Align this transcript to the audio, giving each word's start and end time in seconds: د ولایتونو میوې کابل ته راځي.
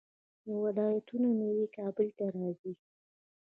د 0.45 0.47
ولایتونو 0.63 1.27
میوې 1.39 1.67
کابل 1.77 2.07
ته 2.17 2.25
راځي. 2.35 2.73